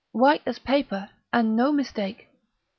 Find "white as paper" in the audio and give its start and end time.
0.13-1.11